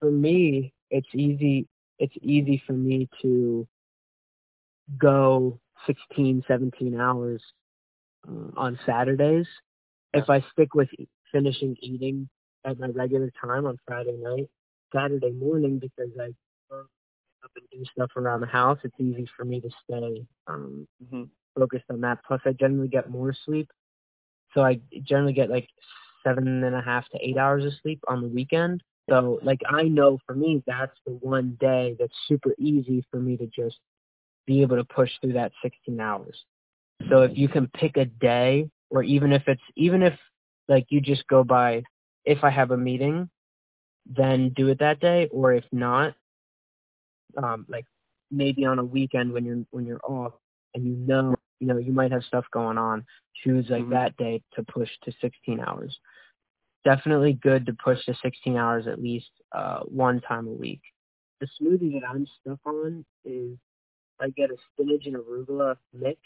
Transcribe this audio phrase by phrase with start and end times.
[0.00, 1.66] for me, it's easy.
[1.98, 3.66] It's easy for me to
[4.98, 7.42] go 16, 17 hours
[8.28, 9.46] uh, on Saturdays.
[10.12, 10.88] If I stick with
[11.32, 12.28] finishing eating
[12.64, 14.48] at my regular time on Friday night,
[14.94, 16.32] Saturday morning, because I
[17.46, 21.22] up and do stuff around the house, it's easy for me to stay um, mm-hmm.
[21.58, 22.18] focused on that.
[22.26, 23.70] Plus, I generally get more sleep,
[24.52, 25.68] so I generally get like
[26.24, 28.82] seven and a half to eight hours of sleep on the weekend.
[29.08, 33.36] So, like, I know for me, that's the one day that's super easy for me
[33.36, 33.78] to just
[34.46, 36.44] be able to push through that 16 hours.
[37.10, 40.14] So if you can pick a day, or even if it's, even if
[40.68, 41.82] like you just go by,
[42.24, 43.28] if I have a meeting,
[44.06, 46.14] then do it that day, or if not,
[47.36, 47.84] um, like
[48.30, 50.32] maybe on a weekend when you're when you're off
[50.74, 53.04] and you know you know you might have stuff going on,
[53.44, 53.92] choose like mm-hmm.
[53.92, 55.96] that day to push to 16 hours.
[56.86, 60.80] Definitely good to push to 16 hours at least uh, one time a week.
[61.40, 63.58] The smoothie that I'm stuck on is
[64.20, 66.20] I get a spinach and arugula mix.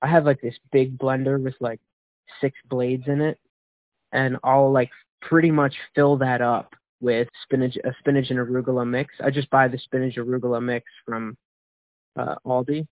[0.00, 1.80] I have like this big blender with like
[2.40, 3.38] six blades in it,
[4.12, 9.14] and I'll like pretty much fill that up with spinach, a spinach and arugula mix.
[9.22, 11.36] I just buy the spinach arugula mix from
[12.18, 12.86] uh, Aldi.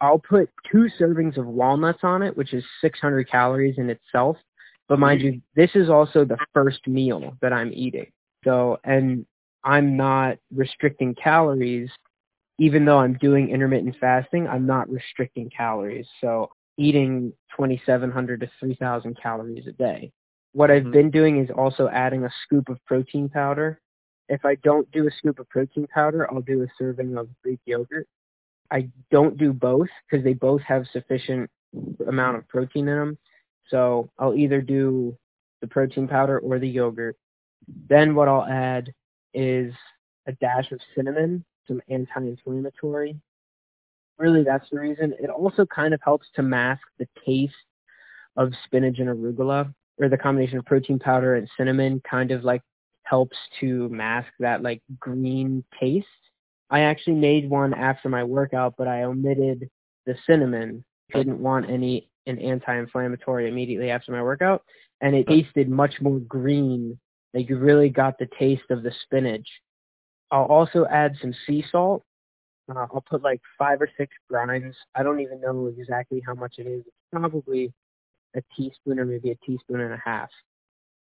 [0.00, 4.36] I'll put two servings of walnuts on it, which is 600 calories in itself.
[4.92, 8.12] But mind you, this is also the first meal that I'm eating.
[8.44, 9.24] So, and
[9.64, 11.90] I'm not restricting calories
[12.62, 16.06] even though I'm doing intermittent fasting, I'm not restricting calories.
[16.20, 20.12] So eating 2,700 to 3,000 calories a day.
[20.52, 20.92] What I've mm-hmm.
[20.92, 23.80] been doing is also adding a scoop of protein powder.
[24.28, 27.58] If I don't do a scoop of protein powder, I'll do a serving of Greek
[27.66, 28.06] yogurt.
[28.70, 31.50] I don't do both because they both have sufficient
[32.06, 33.18] amount of protein in them.
[33.68, 35.16] So I'll either do
[35.60, 37.16] the protein powder or the yogurt.
[37.88, 38.92] Then what I'll add
[39.34, 39.72] is
[40.26, 43.16] a dash of cinnamon some anti-inflammatory.
[44.18, 45.14] Really, that's the reason.
[45.18, 47.54] It also kind of helps to mask the taste
[48.36, 52.62] of spinach and arugula, or the combination of protein powder and cinnamon kind of like
[53.04, 56.06] helps to mask that like green taste.
[56.70, 59.68] I actually made one after my workout, but I omitted
[60.06, 60.84] the cinnamon.
[61.14, 64.62] Didn't want any an anti-inflammatory immediately after my workout,
[65.00, 66.98] and it tasted much more green.
[67.34, 69.48] Like you really got the taste of the spinach
[70.32, 72.02] I'll also add some sea salt.
[72.68, 74.74] Uh, I'll put like five or six grinds.
[74.94, 76.80] I don't even know exactly how much it is.
[76.86, 77.72] It's probably
[78.34, 80.30] a teaspoon or maybe a teaspoon and a half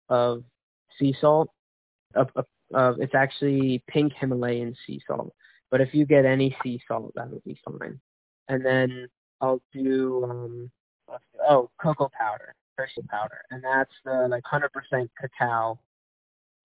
[0.10, 0.44] of
[1.00, 1.50] sea salt.
[2.14, 5.34] Of, of, of it's actually pink Himalayan sea salt.
[5.72, 8.02] But if you get any sea salt, that would be fine.
[8.50, 9.08] And then
[9.42, 10.72] I'll do um,
[11.50, 15.80] oh cocoa powder, Hershey powder, and that's the like 100% cacao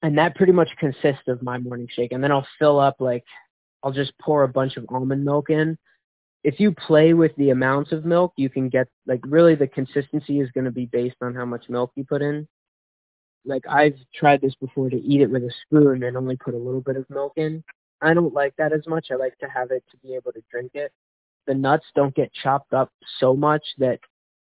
[0.02, 2.12] and that pretty much consists of my morning shake.
[2.12, 3.24] And then I'll fill up like
[3.82, 5.78] I'll just pour a bunch of almond milk in.
[6.44, 10.40] If you play with the amounts of milk, you can get like really the consistency
[10.40, 12.46] is going to be based on how much milk you put in.
[13.44, 16.58] Like I've tried this before to eat it with a spoon and only put a
[16.58, 17.64] little bit of milk in.
[18.00, 19.08] I don't like that as much.
[19.10, 20.92] I like to have it to be able to drink it.
[21.46, 24.00] The nuts don't get chopped up so much that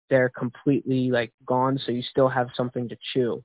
[0.10, 3.44] they're completely like gone so you still have something to chew.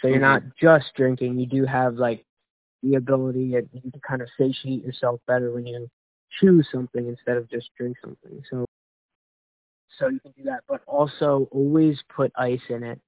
[0.00, 1.38] So you're not just drinking.
[1.38, 2.24] You do have like
[2.82, 5.88] the ability to kind of satiate yourself better when you
[6.40, 8.42] choose something instead of just drink something.
[8.50, 8.66] So
[9.98, 13.00] so you can do that, but also always put ice in it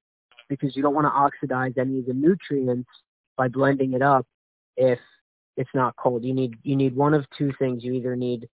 [0.49, 2.89] because you don't want to oxidize any of the nutrients
[3.37, 4.27] by blending it up
[4.77, 4.99] if
[5.57, 6.25] it's not cold.
[6.25, 7.83] You need you need one of two things.
[7.83, 8.49] You either need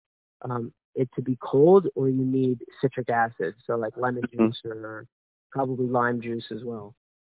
[0.43, 4.47] um, it to be cold or you need citric acid, so like lemon mm-hmm.
[4.47, 5.05] juice or
[5.51, 6.95] probably lime juice as well.